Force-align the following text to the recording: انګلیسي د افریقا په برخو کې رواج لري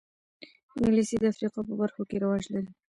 انګلیسي 0.77 1.15
د 1.19 1.23
افریقا 1.31 1.61
په 1.67 1.73
برخو 1.81 2.01
کې 2.09 2.15
رواج 2.23 2.43
لري 2.53 2.71